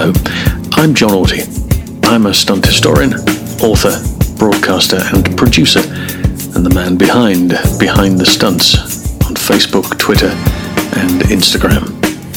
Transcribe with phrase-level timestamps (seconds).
[0.00, 0.14] Hello,
[0.76, 1.44] I'm Jon Auty.
[2.06, 3.12] I'm a stunt historian,
[3.60, 3.92] author,
[4.38, 5.80] broadcaster, and producer,
[6.56, 8.78] and the man behind Behind the Stunts
[9.26, 10.30] on Facebook, Twitter,
[10.96, 11.84] and Instagram.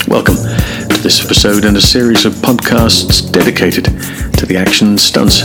[0.10, 5.44] Welcome to this episode and a series of podcasts dedicated to the action stunts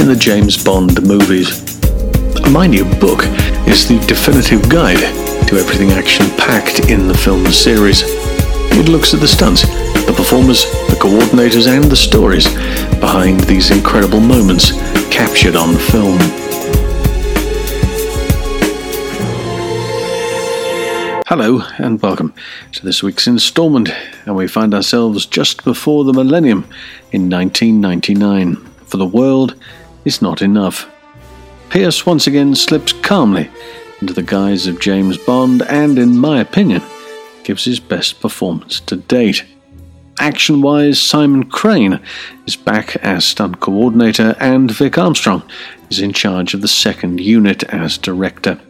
[0.00, 1.50] in the James Bond movies.
[2.50, 3.24] My new book
[3.68, 5.04] is the definitive guide
[5.48, 8.04] to everything action packed in the film series.
[8.72, 9.66] It looks at the stunts,
[10.06, 10.64] the performers,
[10.98, 12.48] coordinators, and the stories
[13.00, 14.72] behind these incredible moments
[15.10, 16.18] captured on film.
[21.26, 22.32] Hello, and welcome
[22.72, 23.90] to this week's installment,
[24.24, 26.60] and we find ourselves just before the millennium
[27.12, 28.56] in 1999.
[28.86, 29.54] For the world
[30.04, 30.90] is not enough.
[31.68, 33.50] Pierce once again slips calmly
[34.00, 36.82] into the guise of James Bond and, in my opinion,
[37.44, 39.44] gives his best performance to date.
[40.20, 42.00] Action wise, Simon Crane
[42.46, 45.42] is back as stunt coordinator, and Vic Armstrong
[45.90, 48.60] is in charge of the second unit as director.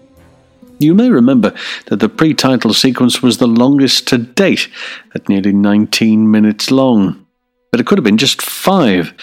[0.79, 1.55] You may remember
[1.87, 4.69] that the pre title sequence was the longest to date
[5.15, 7.27] at nearly 19 minutes long,
[7.71, 9.15] but it could have been just five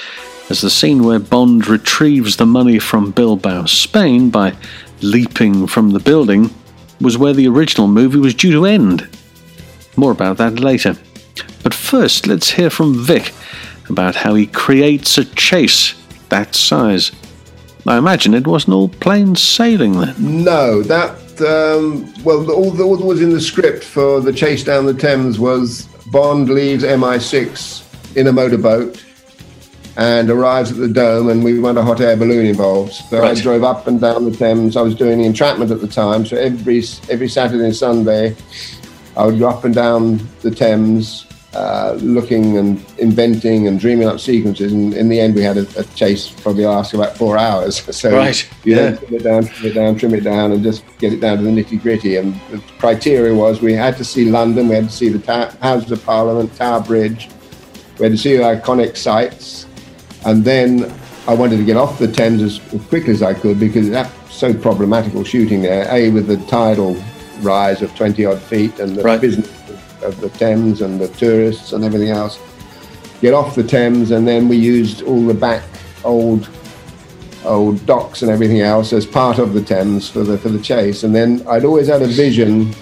[0.49, 4.55] as the scene where Bond retrieves the money from Bilbao, Spain by
[5.01, 6.49] leaping from the building
[6.99, 9.07] was where the original movie was due to end.
[9.95, 10.97] More about that later.
[11.63, 13.33] But first, let's hear from Vic
[13.89, 15.93] about how he creates a chase
[16.29, 17.11] that size.
[17.87, 20.15] I imagine it wasn't all plain sailing then.
[20.43, 21.11] No, that,
[21.41, 25.87] um, well, all that was in the script for the chase down the Thames was
[26.11, 29.03] Bond leaves MI6 in a motorboat
[29.97, 32.93] and arrives at the dome and we want a hot air balloon involved.
[32.93, 33.37] So right.
[33.37, 34.75] I drove up and down the Thames.
[34.75, 38.35] I was doing the entrapment at the time, so every every Saturday and Sunday
[39.17, 44.19] I would go up and down the Thames, uh, looking and inventing and dreaming up
[44.19, 44.73] sequences.
[44.73, 47.81] And in the end, we had a, a chase probably last about four hours.
[47.93, 51.13] So right, yeah, trim it down, trim it down, trim it down, and just get
[51.13, 52.17] it down to the nitty gritty.
[52.17, 55.55] And the criteria was we had to see London, we had to see the ta-
[55.61, 57.29] Houses of Parliament, Tower Bridge,
[57.97, 59.65] we had to see the iconic sites
[60.25, 60.91] and then
[61.27, 64.53] I wanted to get off the Thames as quickly as I could because that's so
[64.53, 65.87] problematical shooting there.
[65.89, 66.95] A, with the tidal
[67.39, 69.21] rise of 20 odd feet and the right.
[69.21, 69.49] business
[70.01, 72.39] of the Thames and the tourists and everything else.
[73.21, 75.63] Get off the Thames, and then we used all the back
[76.03, 76.49] old
[77.43, 81.03] old docks and everything else as part of the Thames for the for the chase.
[81.03, 82.73] And then I'd always had a vision.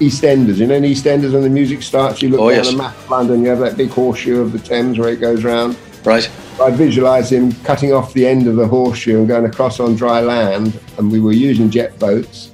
[0.00, 2.70] EastEnders, you know, in EastEnders when the music starts, you look oh, down yes.
[2.70, 5.44] the map of London, you have that big horseshoe of the Thames where it goes
[5.44, 5.76] round.
[6.06, 6.30] Right.
[6.58, 10.20] I visualised him cutting off the end of the horseshoe and going across on dry
[10.20, 12.52] land, and we were using jet boats.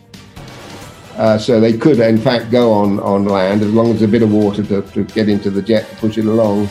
[1.17, 4.23] Uh, so they could, in fact, go on, on land as long as a bit
[4.23, 6.69] of water to, to get into the jet to push it along.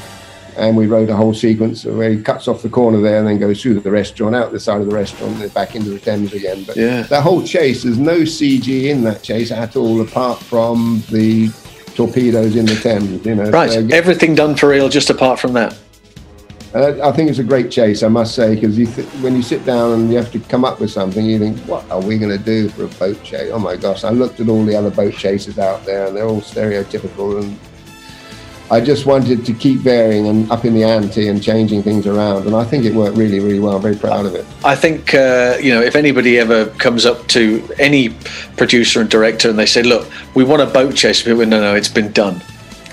[0.55, 3.39] And we wrote a whole sequence where he cuts off the corner there and then
[3.39, 6.33] goes through the restaurant, out the side of the restaurant, and back into the Thames
[6.33, 6.63] again.
[6.63, 7.01] But yeah.
[7.03, 11.49] that whole chase, there's no CG in that chase at all, apart from the
[11.95, 13.25] torpedoes in the Thames.
[13.25, 13.71] You know, right.
[13.71, 15.75] So, Everything done for real, just apart from that.
[16.75, 19.63] Uh, I think it's a great chase, I must say, because th- when you sit
[19.63, 22.37] down and you have to come up with something, you think, what are we going
[22.37, 23.49] to do for a boat chase?
[23.53, 26.27] Oh my gosh, I looked at all the other boat chases out there and they're
[26.27, 27.41] all stereotypical.
[27.41, 27.57] And
[28.69, 32.45] I just wanted to keep varying and up in the ante and changing things around.
[32.45, 33.77] And I think it worked really, really well.
[33.77, 34.45] I'm very proud of it.
[34.65, 38.09] I think, uh, you know, if anybody ever comes up to any
[38.57, 41.73] producer and director and they say, look, we want a boat chase, people no, no,
[41.73, 42.41] it's been done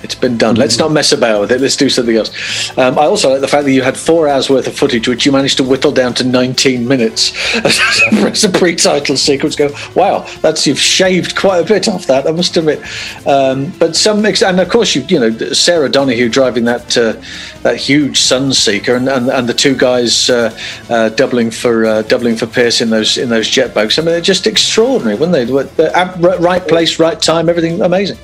[0.03, 0.57] it's been done.
[0.57, 1.61] Let's not mess about with it.
[1.61, 2.31] Let's do something else.
[2.79, 5.25] Um, I also like the fact that you had four hours worth of footage, which
[5.27, 7.33] you managed to whittle down to 19 minutes
[7.65, 9.57] as a pre-title sequence.
[9.57, 12.27] Go, wow, that's you've shaved quite a bit off that.
[12.27, 12.81] I must admit.
[13.27, 17.13] Um, but some, and of course, you you know Sarah Donahue driving that uh,
[17.63, 20.57] that huge Sunseeker, and, and, and the two guys uh,
[20.91, 23.99] uh, doubling for uh, doubling for Pierce in those in those jet boats.
[23.99, 25.45] I mean, they're just extraordinary, weren't they?
[25.45, 28.19] The right place, right time, everything amazing.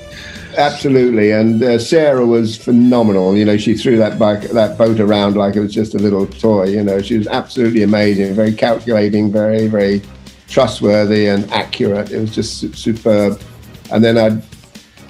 [0.58, 3.36] Absolutely, and uh, Sarah was phenomenal.
[3.36, 6.26] You know, she threw that bike, that boat around like it was just a little
[6.26, 6.64] toy.
[6.64, 10.02] You know, she was absolutely amazing, very calculating, very, very
[10.48, 12.10] trustworthy and accurate.
[12.10, 13.40] It was just superb.
[13.92, 14.42] And then I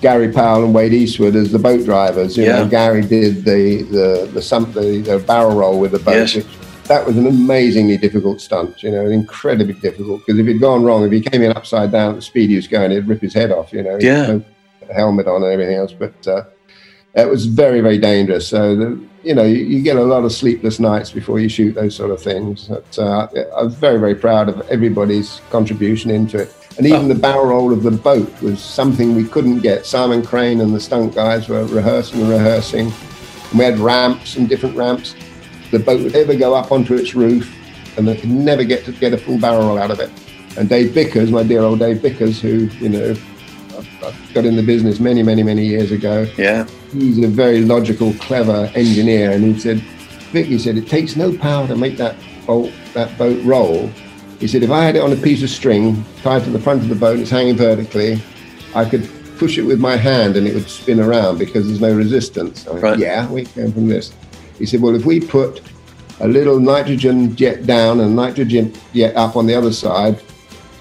[0.02, 2.36] Gary Powell and Wade Eastwood as the boat drivers.
[2.36, 2.58] You yeah.
[2.58, 6.34] know, Gary did the the the, some, the, the barrel roll with the boat.
[6.34, 6.44] Yes.
[6.88, 8.82] that was an amazingly difficult stunt.
[8.82, 12.10] You know, incredibly difficult because if it'd gone wrong, if he came in upside down
[12.10, 13.72] at the speed he was going, it'd rip his head off.
[13.72, 13.96] You know.
[13.98, 14.40] Yeah
[14.94, 15.92] helmet on and everything else.
[15.92, 16.44] But uh,
[17.14, 18.46] it was very, very dangerous.
[18.46, 21.74] So, the, you know, you, you, get a lot of sleepless nights before you shoot
[21.74, 22.68] those sort of things.
[22.68, 26.54] But, uh, I was very, very proud of everybody's contribution into it.
[26.76, 27.08] And even oh.
[27.08, 29.84] the barrel roll of the boat was something we couldn't get.
[29.84, 32.92] Simon Crane and the stunt guys were rehearsing and rehearsing.
[33.50, 35.16] And we had ramps and different ramps.
[35.72, 37.52] The boat would ever go up onto its roof,
[37.98, 40.10] and they could never get to get a full barrel roll out of it.
[40.56, 43.14] And Dave Bickers, my dear old Dave Bickers, who you know
[44.02, 46.26] I got in the business many, many, many years ago.
[46.36, 46.66] Yeah.
[46.92, 49.78] He's a very logical, clever engineer, and he said,
[50.32, 52.16] Vic, he said, it takes no power to make that
[52.46, 53.88] boat that boat roll.
[54.40, 56.82] He said, if I had it on a piece of string tied to the front
[56.82, 58.22] of the boat, it's hanging vertically,
[58.74, 59.08] I could
[59.38, 62.66] push it with my hand and it would spin around because there's no resistance.
[62.66, 62.98] I went, Right.
[62.98, 64.12] Yeah, we came from this.
[64.58, 65.62] He said, well, if we put
[66.20, 70.20] a little nitrogen jet down and nitrogen jet up on the other side,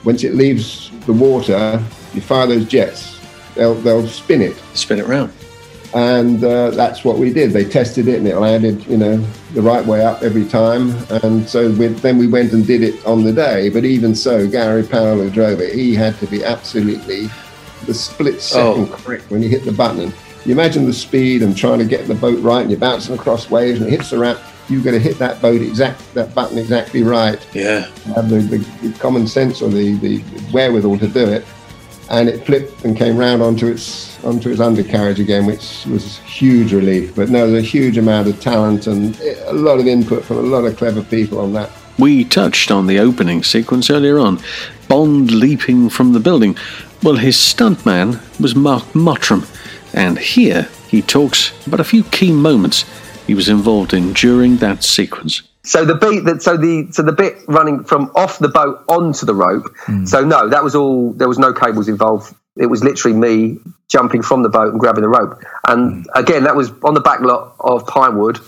[0.04, 1.84] once it leaves the water,
[2.18, 3.20] you fire those jets,
[3.56, 4.56] they'll, they'll spin it.
[4.74, 5.32] Spin it round.
[5.94, 7.52] And uh, that's what we did.
[7.52, 9.18] They tested it and it landed, you know,
[9.54, 10.94] the right way up every time.
[11.24, 13.70] And so we, then we went and did it on the day.
[13.70, 17.30] But even so, Gary Powell, who drove it, he had to be absolutely
[17.86, 18.96] the split second Oh.
[18.98, 20.12] correct when you hit the button.
[20.46, 23.50] You imagine the speed and trying to get the boat right, and you're bouncing across
[23.50, 24.40] waves, and it hits the ramp.
[24.70, 27.86] You've got to hit that boat exact, that button exactly right Yeah.
[28.16, 30.20] have the, the, the common sense or the, the
[30.52, 31.46] wherewithal to do it.
[32.10, 36.74] And it flipped and came round onto its onto its undercarriage again, which was huge
[36.74, 37.16] relief.
[37.16, 40.42] But no, there's a huge amount of talent and a lot of input from a
[40.42, 41.70] lot of clever people on that.
[42.00, 44.40] We touched on the opening sequence earlier on.
[44.88, 46.56] Bond leaping from the building.
[47.04, 49.48] Well, his stuntman was Mark Mottram,
[49.94, 52.86] and here he talks about a few key moments
[53.26, 55.42] he was involved in during that sequence.
[55.68, 59.26] So the beat that so the so the bit running from off the boat onto
[59.26, 59.76] the rope.
[60.08, 61.12] So no, that was all.
[61.14, 62.34] There was no cables involved.
[62.56, 63.60] It was literally me
[63.90, 65.44] jumping from the boat and grabbing the rope.
[65.68, 68.40] And again, that was on the back lot of Pinewood.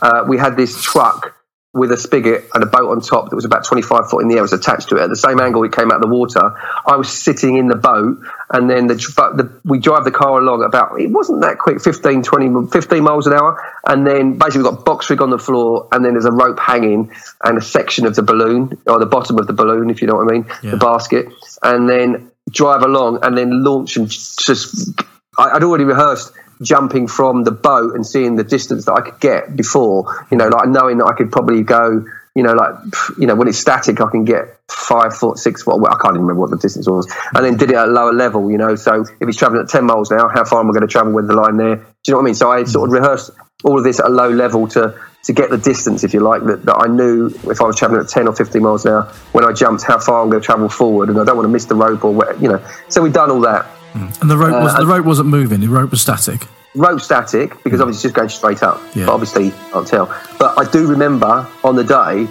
[0.00, 1.34] Uh, we had this truck
[1.74, 4.36] with a spigot and a boat on top that was about 25 foot in the
[4.36, 6.40] air was attached to it at the same angle it came out of the water
[6.86, 8.16] i was sitting in the boat
[8.54, 12.22] and then the, the we drive the car along about it wasn't that quick 15
[12.22, 15.86] 20 15 miles an hour and then basically we've got box rig on the floor
[15.92, 17.12] and then there's a rope hanging
[17.44, 20.14] and a section of the balloon or the bottom of the balloon if you know
[20.14, 20.70] what i mean Yeah.
[20.70, 21.26] the basket
[21.62, 24.90] and then drive along and then launch and just
[25.38, 26.32] I, I'd already rehearsed
[26.62, 30.48] jumping from the boat and seeing the distance that I could get before, you know,
[30.48, 32.74] like knowing that I could probably go, you know, like,
[33.18, 36.14] you know, when it's static, I can get five foot, six foot, well, I can't
[36.14, 38.58] even remember what the distance was, and then did it at a lower level, you
[38.58, 38.76] know.
[38.76, 41.12] So if he's traveling at 10 miles now, how far am I going to travel
[41.12, 41.76] with the line there?
[41.76, 42.34] Do you know what I mean?
[42.34, 43.30] So I sort of rehearsed
[43.64, 44.94] all of this at a low level to,
[45.24, 48.02] to get the distance, if you like, that, that I knew if I was traveling
[48.02, 49.02] at 10 or 15 miles an hour,
[49.32, 51.52] when I jumped, how far I'm going to travel forward, and I don't want to
[51.52, 52.64] miss the rope or, where, you know.
[52.88, 53.66] So we've done all that.
[53.94, 55.60] And the rope was Uh, the rope wasn't moving.
[55.60, 56.46] The rope was static.
[56.74, 58.80] rope static because obviously it's just going straight up.
[58.94, 59.06] Yeah.
[59.06, 60.14] But obviously you can't tell.
[60.38, 62.28] But I do remember on the day,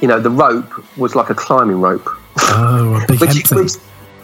[0.00, 2.08] you know, the rope was like a climbing rope.
[2.38, 3.58] Oh, a big Which, thing.
[3.58, 3.72] which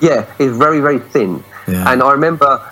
[0.00, 1.42] yeah, is very, very thin.
[1.68, 1.90] Yeah.
[1.92, 2.62] And I remember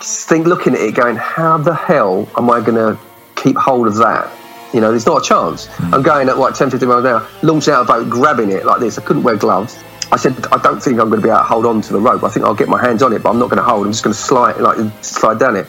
[0.00, 2.98] think looking at it going, How the hell am I gonna
[3.36, 4.30] keep hold of that?
[4.72, 5.66] You know, there's not a chance.
[5.66, 5.94] Hmm.
[5.94, 8.64] I'm going at like 10, 15 miles an hour, launching out a boat, grabbing it
[8.66, 8.98] like this.
[8.98, 9.82] I couldn't wear gloves.
[10.10, 12.00] I said, I don't think I'm going to be able to hold on to the
[12.00, 12.24] rope.
[12.24, 13.86] I think I'll get my hands on it, but I'm not going to hold.
[13.86, 15.66] I'm just going to slide, like slide down it.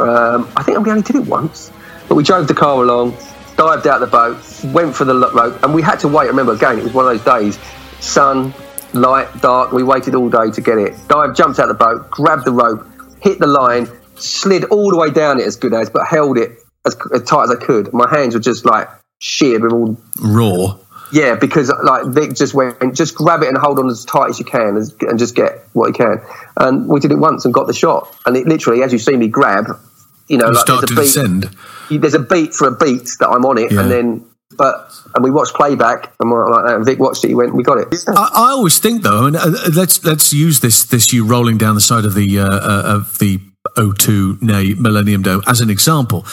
[0.00, 1.70] Um, I think we only did it once,
[2.08, 3.16] but we drove the car along,
[3.56, 4.38] dived out the boat,
[4.72, 6.24] went for the rope, and we had to wait.
[6.24, 7.58] I remember again, it was one of those days,
[8.00, 8.52] sun,
[8.94, 9.72] light, dark.
[9.72, 10.94] We waited all day to get it.
[11.06, 12.86] Dived, jumped out the boat, grabbed the rope,
[13.20, 16.52] hit the line, slid all the way down it as good as, but held it
[16.84, 17.92] as, as tight as I could.
[17.92, 18.88] My hands were just like
[19.18, 20.78] sheared with all Raw.
[21.12, 24.38] Yeah, because like Vic just went, just grab it and hold on as tight as
[24.38, 26.20] you can, as, and just get what you can.
[26.56, 28.14] And we did it once and got the shot.
[28.26, 29.66] And it literally, as you see me grab,
[30.28, 31.30] you know, You like start to there's a beat.
[31.42, 31.56] descend.
[31.90, 33.80] There's a beat for a beat that I'm on it, Yeah.
[33.80, 34.24] and then
[34.56, 36.74] but and we watched playback and we're like that.
[36.76, 37.28] And Vic watched it.
[37.28, 39.22] He went, "We got it." I, I always think though.
[39.22, 42.38] I mean, uh, let's let's use this this you rolling down the side of the
[42.40, 43.40] uh, uh, of the
[43.76, 46.24] O2 nay Millennium Dome as an example.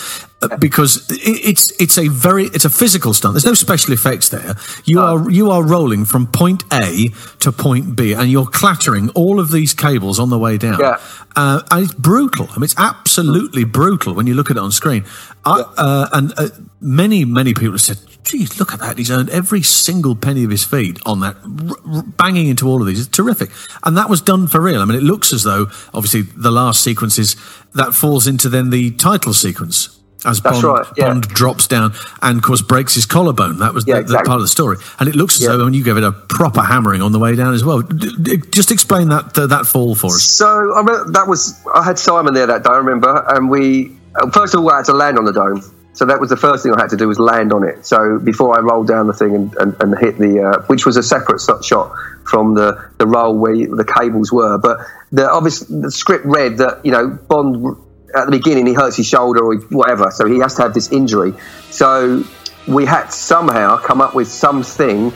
[0.41, 3.33] uh, Because it's it's a very it's a physical stunt.
[3.33, 4.55] There's no special effects there.
[4.85, 9.39] You are you are rolling from point A to point B, and you're clattering all
[9.39, 10.79] of these cables on the way down.
[10.79, 10.97] Yeah.
[11.35, 12.47] Uh, and it's brutal.
[12.49, 15.03] I mean, it's absolutely brutal when you look at it on screen.
[15.45, 16.49] I, uh, and uh,
[16.81, 18.97] many, many people have said, geez, look at that.
[18.97, 22.81] He's earned every single penny of his feet on that, r- r- banging into all
[22.81, 22.99] of these.
[22.99, 23.49] It's terrific.
[23.83, 24.81] And that was done for real.
[24.81, 27.35] I mean, it looks as though, obviously, the last sequence is
[27.73, 29.93] that falls into then the title sequence.
[30.25, 31.05] As Bond, right, yeah.
[31.09, 31.93] Bond drops down
[32.23, 33.59] and, of course, breaks his collarbone.
[33.59, 34.27] That was Yeah, the, the exactly.
[34.27, 34.77] part of the story.
[34.99, 35.49] And it looks as Yeah.
[35.55, 37.81] though, when you gave it a proper hammering on the way down as well.
[37.81, 40.23] D- d- just explain that uh, that fall for us.
[40.23, 40.81] So I
[41.11, 42.69] that was I had Simon there that day.
[42.69, 45.61] I remember, and we uh, first of all I had to land on the dome.
[45.97, 47.83] So that was the first thing I had to do was land on it.
[47.83, 50.95] So before I rolled down the thing and, and, and hit the, uh, which was
[50.95, 51.91] a separate shot-
[52.23, 54.59] from the, the roll where the cables were.
[54.59, 54.77] But
[55.11, 57.77] the obvious the script read that you know Bond
[58.13, 60.91] at the beginning he hurts his shoulder or whatever, so he has to have this
[60.91, 61.33] injury.
[61.71, 62.23] So
[62.67, 65.11] we had to somehow come up with something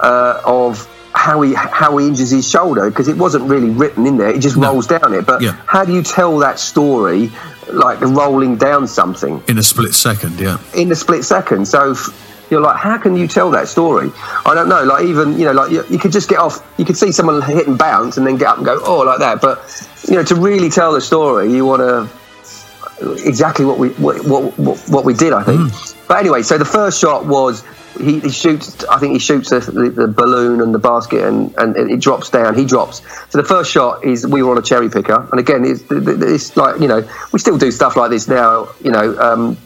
[0.00, 4.16] uh, of how he how he injures his shoulder because it wasn't really written in
[4.16, 4.30] there.
[4.30, 4.72] It just No.
[4.72, 5.26] rolls down it.
[5.26, 5.52] But Yeah.
[5.66, 7.30] how do you tell that story
[7.72, 9.42] like rolling down something?
[9.48, 10.58] In a split second, yeah.
[10.74, 11.66] in a split second.
[11.66, 14.10] So f- you're like, how can you tell that story?
[14.46, 14.84] I don't know.
[14.84, 16.66] Like even you know, like you, you could just get off.
[16.78, 19.18] You could see someone hit and bounce, and then get up and go, oh, like
[19.20, 19.40] that.
[19.40, 24.24] But you know, to really tell the story, you want to exactly what we what
[24.24, 25.32] what, what, what we did.
[25.32, 25.60] I think.
[25.60, 26.08] Mm.
[26.08, 27.64] But anyway, so the first shot was.
[27.98, 28.84] He, he shoots.
[28.84, 32.56] I think he shoots the, the, balloon and the basket, and, and it drops down.
[32.56, 33.02] He drops.
[33.30, 36.56] So the first shot is we were on a cherry picker, and again, it's, it's
[36.56, 38.68] like you know we still do stuff like this now.
[38.82, 39.56] You know, um,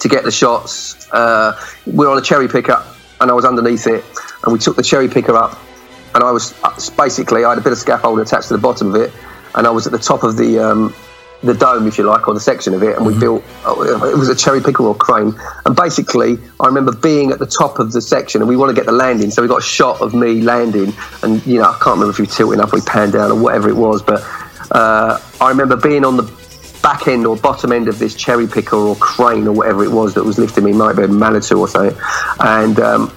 [0.00, 1.10] to get the shots.
[1.10, 2.84] Uh, we're on a cherry picker,
[3.20, 4.04] and I was underneath it,
[4.42, 5.58] and we took the cherry picker up,
[6.14, 8.94] and I was uh, basically I had a bit of scaffold attached to the bottom
[8.94, 9.12] of it,
[9.54, 10.94] and I was at the top of the um,
[11.42, 13.44] the dome, if you like, or the section of it, and we built.
[13.64, 15.34] oh, It was a cherry picker or crane,
[15.66, 18.74] and basically I remember being at the top of the section, and we want to
[18.74, 21.72] get the landing, so we got a shot of me landing, and you know I
[21.72, 24.22] can't remember if we tilting up we panned down or whatever it was, but
[24.70, 26.30] uh, I remember being on the
[26.82, 30.12] back end or bottom end of this cherry picker or crane or whatever it was
[30.14, 31.98] that was lifting me, might be a Manitou or something.
[32.40, 33.12] And um,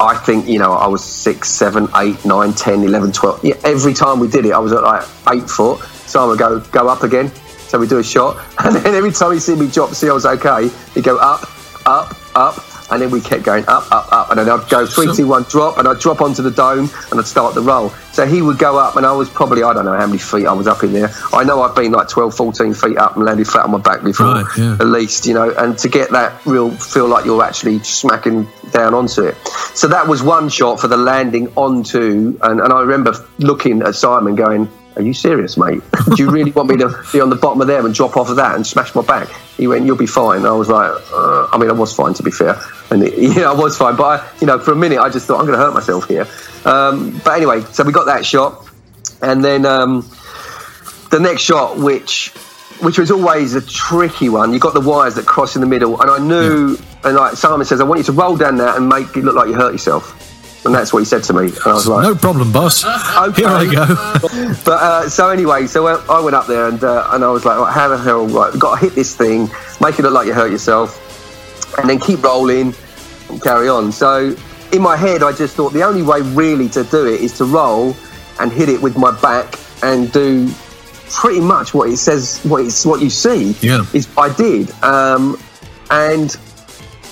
[0.00, 3.44] I think, you know, I was six, seven, eight, nine, 10, 11, 12.
[3.44, 5.80] Yeah, every time we did it, I was at like eight foot.
[6.06, 7.30] So I would go, go up again.
[7.68, 8.42] So we do a shot.
[8.64, 11.48] And then every time he see me drop, see I was okay, he'd go up,
[11.86, 12.67] up, up.
[12.90, 14.30] And then we kept going up, up, up.
[14.30, 15.78] And then I'd go three, two, one, drop.
[15.78, 17.90] And I'd drop onto the dome and I'd start the roll.
[18.12, 20.46] So he would go up and I was probably, I don't know how many feet
[20.46, 21.10] I was up in there.
[21.32, 24.02] I know I've been like 12, 14 feet up and landed flat on my back
[24.02, 24.72] before, Right, yeah.
[24.80, 25.54] at least, you know.
[25.56, 29.36] And to get that real feel like you're actually smacking down onto it.
[29.74, 32.38] So that was one shot for the landing onto.
[32.42, 34.68] And, and I remember looking at Simon going,
[34.98, 35.80] are you serious, mate?
[36.16, 38.28] Do you really want me to be on the bottom of there and drop off
[38.30, 39.28] of that and smash my back?
[39.56, 42.22] He went, "You'll be fine." I was like, uh, "I mean, I was fine to
[42.22, 44.98] be fair, and it, yeah, I was fine." But I, you know, for a minute,
[44.98, 46.26] I just thought I'm going to hurt myself here.
[46.64, 48.68] Um, but anyway, so we got that shot,
[49.22, 50.00] and then um,
[51.10, 52.30] the next shot, which
[52.80, 54.52] which was always a tricky one.
[54.52, 56.76] You got the wires that cross in the middle, and I knew.
[57.04, 59.36] And like Simon says, I want you to roll down there and make it look
[59.36, 60.27] like you hurt yourself.
[60.64, 61.46] And that's what he said to me.
[61.46, 62.84] And I was like, No problem, boss.
[62.84, 63.42] Okay.
[63.42, 64.54] Here I go.
[64.64, 67.44] but uh, so anyway, so I I went up there and uh, and I was
[67.44, 68.26] like, how the hell?
[68.26, 69.48] Right, we've got to hit this thing,
[69.80, 70.98] make it look like you hurt yourself,
[71.78, 72.74] and then keep rolling
[73.28, 73.92] and carry on.
[73.92, 74.36] So
[74.72, 77.44] in my head, I just thought the only way really to do it is to
[77.44, 77.96] roll
[78.40, 80.50] and hit it with my back and do
[81.10, 83.52] pretty much what it says, what it's what you see.
[83.60, 83.84] Yeah.
[83.92, 85.40] is I did, um,
[85.90, 86.36] and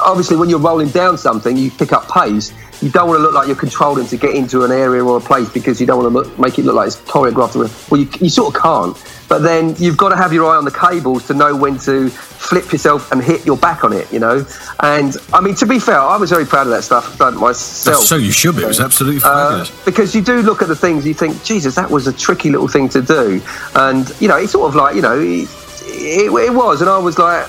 [0.00, 2.52] obviously when you're rolling down something, you pick up pace.
[2.86, 5.20] You don't want to look like you're controlling to get into an area or a
[5.20, 7.90] place because you don't want to look, make it look like it's choreographed.
[7.90, 8.96] Well, you, you sort of can't.
[9.28, 12.10] But then you've got to have your eye on the cables to know when to
[12.10, 14.46] flip yourself and hit your back on it, you know.
[14.78, 18.04] And I mean, to be fair, I was very proud of that stuff done myself.
[18.04, 18.62] So you should be.
[18.62, 19.84] It was absolutely Uh, fabulous.
[19.84, 22.68] because you do look at the things you think, Jesus, that was a tricky little
[22.68, 23.42] thing to do,
[23.74, 25.48] and you know, it's sort of like you know, it,
[25.86, 27.48] it, it was, and I was like,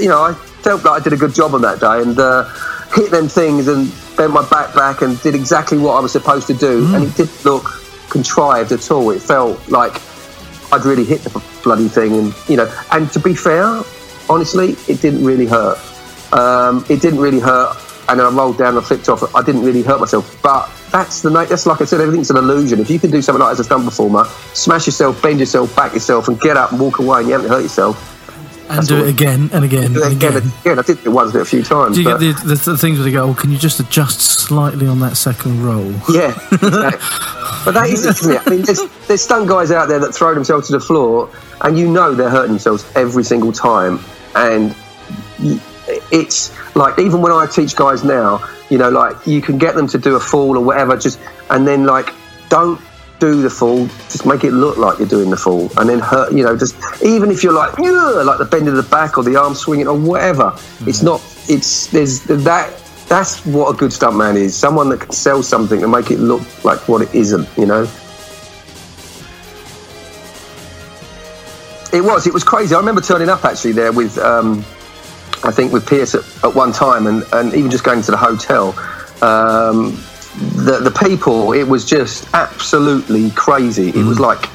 [0.00, 2.44] you know, I felt like I did a good job on that day, and uh,
[2.94, 6.46] hit them things and bent my back back and did exactly what I was supposed
[6.48, 7.64] to do, and it didn't look
[8.10, 9.10] contrived at all.
[9.10, 9.94] It felt like
[10.72, 13.82] I'd really hit the bloody thing, and you know, and to be fair,
[14.28, 15.78] honestly, it didn't really hurt.
[16.32, 17.76] Um, it didn't really hurt,
[18.08, 19.34] and then I rolled down and flipped off.
[19.34, 21.30] I didn't really hurt myself, but that's the.
[21.30, 22.80] That's like I said, everything's an illusion.
[22.80, 25.74] If you can do something like that as a stunt performer, smash yourself, bend yourself,
[25.76, 28.17] back yourself, and get up and walk away, and you haven't hurt yourself.
[28.70, 30.52] And do it again and again and again, again.
[30.60, 30.78] again.
[30.78, 31.96] I did it once, a few times.
[31.96, 34.20] Do you get the, the, the things where they go, oh, can you just adjust
[34.20, 35.90] slightly on that second roll?
[36.10, 38.42] Yeah, but that is it, isn't it?
[38.46, 41.30] I mean, there's, there's stunt guys out there that throw themselves to the floor,
[41.62, 44.00] and you know they're hurting themselves every single time.
[44.34, 44.74] And
[46.12, 49.86] it's like even when I teach guys now, you know, like you can get them
[49.88, 51.18] to do a fall or whatever, just
[51.50, 52.12] and then like
[52.48, 52.80] don't
[53.18, 56.32] do the fall, just make it look like you're doing the fall, and then hurt.
[56.32, 59.36] You know, just even if you're like, like the bend of the back or the
[59.36, 60.56] arm swinging or whatever,
[60.86, 61.20] it's not.
[61.48, 62.74] It's there's that.
[63.08, 64.54] That's what a good stuntman is.
[64.54, 67.48] Someone that can sell something and make it look like what it isn't.
[67.56, 67.82] You know.
[71.92, 72.26] It was.
[72.26, 72.74] It was crazy.
[72.74, 74.58] I remember turning up actually there with, um,
[75.42, 78.16] I think with Pierce at, at one time, and, and even just going to the
[78.16, 78.74] hotel.
[79.22, 79.98] Um,
[80.38, 83.88] the the people, it was just absolutely crazy.
[83.90, 84.48] It was like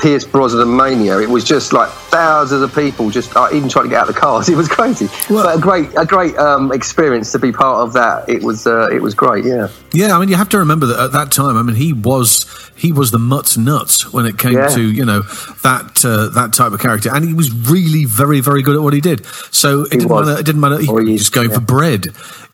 [0.00, 1.18] Pierce Brosnan mania.
[1.20, 4.14] It was just like thousands of people just uh, even trying to get out of
[4.14, 4.48] the cars.
[4.54, 7.92] It was crazy, Well- but a great a great um, experience to be part of
[7.94, 8.28] that.
[8.28, 9.44] It was uh, it was great.
[9.44, 11.92] Yeah, Yeah, I mean, you have to remember that at that time, I mean, he
[11.92, 14.68] was he was the mutt's nuts when it came Yeah.
[14.68, 15.22] to you know
[15.62, 18.94] that uh, that type of character, and he was really very very good at what
[18.94, 19.24] he did.
[19.52, 20.26] So it didn't was.
[20.26, 20.40] matter.
[20.40, 20.78] It didn't matter.
[20.78, 21.56] He he was just going yeah.
[21.58, 22.08] for bread.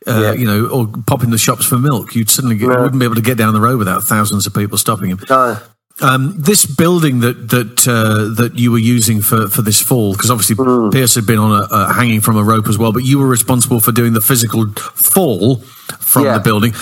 [0.07, 0.33] Uh, Yeah.
[0.33, 2.15] You know, or popping the shops for milk.
[2.15, 2.81] You'd suddenly get, No.
[2.81, 5.19] wouldn't be able to get down the road without thousands of people stopping him.
[5.29, 5.57] no,
[6.01, 10.31] Um, this building that that uh, that you were using for, for this fall, because
[10.31, 10.89] obviously Hmm.
[10.89, 13.27] Pierce had been on a, a hanging from a rope as well, but you were
[13.27, 14.65] responsible for doing the physical
[14.95, 15.57] fall
[15.99, 16.33] from Yeah.
[16.37, 16.73] the building,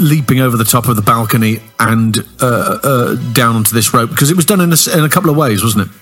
[0.00, 2.46] leaping over the top of the balcony and uh,
[2.82, 5.36] uh, down onto this rope, because it was done in a, in a couple of
[5.36, 5.92] ways, wasn't it?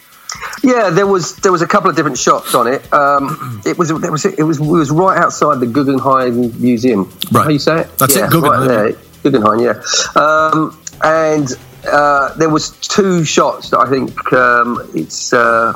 [0.63, 2.93] Yeah, there was there was a couple of different shots on it.
[2.93, 7.13] Um, it was there was it was it was right outside the Guggenheim Museum.
[7.31, 7.45] Right.
[7.45, 7.99] How you say it?
[7.99, 8.69] That's it, Guggenheim.
[8.69, 9.61] Right there, Guggenheim.
[9.61, 9.83] Yeah,
[10.15, 11.49] um, and
[11.91, 15.73] uh, there was two shots that I think um, it's uh,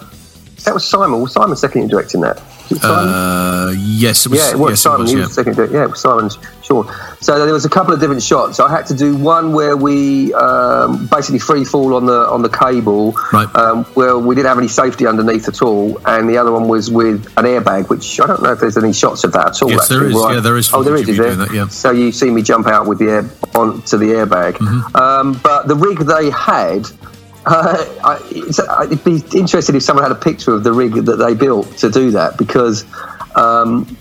[0.64, 1.20] that was Simon.
[1.20, 2.40] Was Simon second directing that?
[2.70, 3.08] Was it Simon?
[3.14, 4.40] Uh, yes, it was.
[4.40, 5.00] Yeah, it was yes, Simon.
[5.00, 5.24] It was, he yeah.
[5.24, 5.54] was second.
[5.56, 6.30] to- Yeah, it was Simon.
[6.62, 6.84] Sure.
[7.20, 8.58] So there was a couple of different shots.
[8.58, 12.48] I had to do one where we um, basically free fall on the on the
[12.48, 13.48] cable, Right.
[13.54, 16.90] Um, where we didn't have any safety underneath at all, and the other one was
[16.90, 19.70] with an airbag, which I don't know if there's any shots of that at all.
[19.70, 20.22] Yes, there actually, is.
[20.22, 21.08] where Yeah, there is Oh, there is.
[21.08, 21.34] Is there?
[21.36, 21.68] that, yeah.
[21.68, 24.96] So you see me jump out with the air onto the airbag, Mm-hmm.
[24.96, 26.86] um, but the rig they had.
[27.46, 31.16] Uh, I, it's, I'd be interested if someone had a picture of the rig that
[31.16, 32.84] they built to do that because
[33.36, 33.96] um,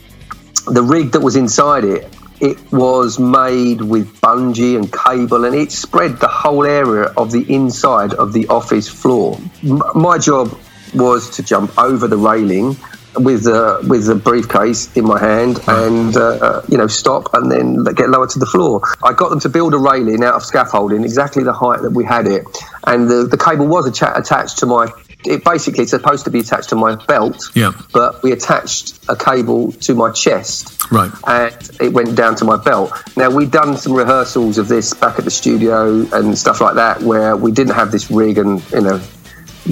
[0.65, 2.11] the rig that was inside it,
[2.41, 7.45] it was made with bungee and cable, and it spread the whole area of the
[7.53, 9.39] inside of the office floor.
[9.63, 10.57] M- my job
[10.93, 12.75] was to jump over the railing
[13.17, 17.51] with the with the briefcase in my hand and uh, uh, you know stop and
[17.51, 18.81] then get lower to the floor.
[19.03, 22.03] I got them to build a railing out of scaffolding exactly the height that we
[22.05, 22.45] had it,
[22.85, 24.87] and the, the cable was atta- attached to my.
[25.27, 27.71] It basically it's supposed to be attached to my belt, Yeah.
[27.93, 31.09] but we attached a cable to my chest Right.
[31.25, 32.91] and it went down to my belt.
[33.17, 37.01] Now we'd done some rehearsals of this back at the studio and stuff like that,
[37.01, 39.01] where we didn't have this rig and you know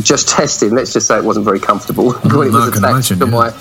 [0.01, 0.71] just testing.
[0.71, 3.31] Let's just say it wasn't very comfortable when it was attached imagine, to yeah.
[3.31, 3.53] my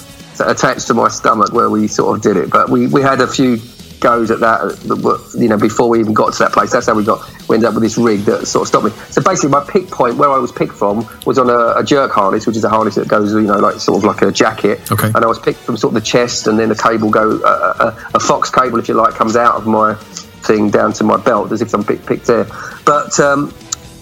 [0.51, 2.51] attached to my stomach where we sort of did it.
[2.51, 3.59] But we, we had a few
[4.03, 6.73] goes at that, you know, before we even got to that place.
[6.73, 8.91] That's how we got we ended up with this rig that sort of stopped me.
[9.11, 12.11] So basically, my pick point where I was picked from was on a, a jerk
[12.11, 14.91] harness, which is a harness that goes, you know, like sort of like a jacket.
[14.91, 15.07] Okay.
[15.07, 17.95] And I was picked from sort of the chest, and then the cable go uh,
[18.13, 21.17] a, a fox cable, if you like, comes out of my thing down to my
[21.17, 22.47] belt as if I'm picked, picked there.
[22.85, 23.55] But um,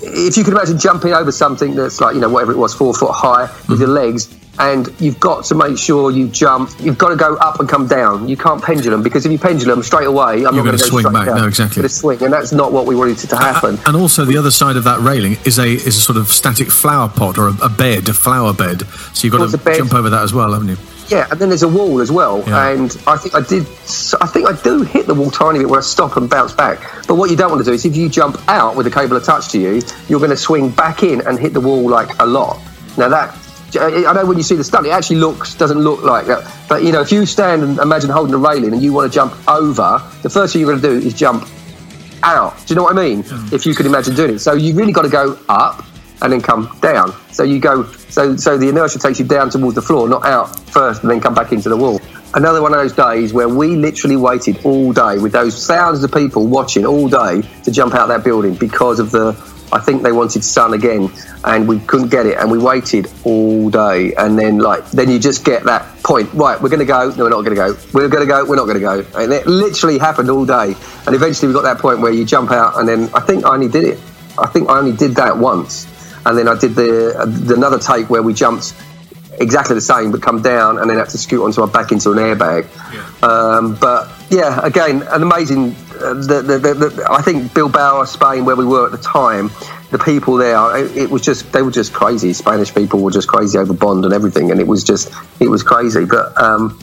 [0.03, 2.95] if you can imagine jumping over something that's like you know whatever it was, four
[2.95, 4.35] foot high with your legs.
[4.59, 6.71] And you've got to make sure you jump.
[6.81, 8.29] You've got to go up and come down.
[8.29, 11.11] You can't pendulum because if you pendulum straight away, I'm You're not going to swing
[11.11, 11.27] back.
[11.27, 11.39] down.
[11.39, 11.77] No, exactly.
[11.77, 13.79] You're gonna swing, and that's not what we wanted to happen.
[13.87, 16.71] And also, the other side of that railing is a is a sort of static
[16.71, 18.83] flower pot or a, a bed, a flower bed.
[19.15, 20.77] So you've got to jump over that as well, haven't you?
[21.11, 22.69] Yeah, and then there's a wall as well, Yeah.
[22.69, 23.63] and I think I did.
[24.21, 26.79] I think I do hit the wall tiny bit where I stop and bounce back.
[27.09, 29.17] But what you don't want to do is if you jump out with the cable
[29.17, 32.27] attached to you, you're going to swing back in and hit the wall like a
[32.27, 32.61] lot.
[32.97, 33.37] Now that
[33.81, 36.45] I know when you see the stunt, it actually looks doesn't look like that.
[36.69, 39.15] But you know, if you stand and imagine holding a railing and you want to
[39.15, 41.49] jump over, the first thing you're going to do is jump
[42.23, 42.57] out.
[42.67, 43.25] Do you know what I mean?
[43.53, 45.85] If you could imagine doing it, so you really got to go up
[46.23, 47.15] and then come down.
[47.33, 50.59] So you go, so so the inertia takes you down towards the floor, not out
[50.71, 52.01] first and then come back into the wall.
[52.33, 56.13] Another one of those days where we literally waited all day with those thousands of
[56.13, 59.31] people watching all day to jump out that building because of the.
[59.73, 61.13] I think they wanted sun again,
[61.45, 65.21] and we couldn't get it, and we waited all day, and then like then you
[65.21, 66.33] just get that point.
[66.35, 67.11] Right, we're going to go.
[67.11, 67.77] No, we're not going to go.
[67.93, 68.45] We're going to go.
[68.45, 69.05] We're not going to go.
[69.17, 70.75] And it literally happened all day,
[71.07, 73.55] and eventually we got that point where you jump out, and then I think I
[73.55, 73.99] only did it.
[74.39, 75.87] I think I only did that once,
[76.27, 78.75] and then I did the, the another take where we jumped
[79.41, 82.13] exactly the same, but come down and then had to scoot onto my back into
[82.13, 82.69] an airbag.
[83.23, 85.75] Um, but yeah, again, an amazing.
[86.01, 89.51] Uh, the, the, the, the, I think Bilbao, Spain, where we were at the time,
[89.91, 92.33] the people there, it, it was just they were just crazy.
[92.33, 95.63] Spanish people were just crazy over Bond and everything, and it was just it was
[95.63, 96.05] crazy.
[96.05, 96.79] But um,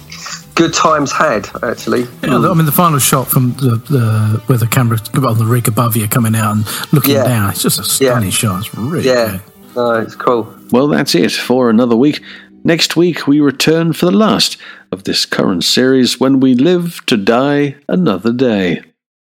[0.58, 2.02] good times had actually.
[2.24, 5.68] Yeah, I mean, the final shot from the, the where the camera on the rig
[5.68, 7.24] above you coming out and looking Yeah.
[7.24, 8.66] down, it's just a stunning shot.
[8.66, 9.76] It's really Yeah, good.
[9.76, 10.54] no, it's cool.
[10.72, 12.22] Well, that's it for another week.
[12.64, 14.58] Next week, we return for the last
[14.92, 18.82] of this current series when we live to die another day.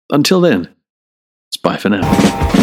[0.10, 0.70] Until then,
[1.50, 2.63] it's bye for now.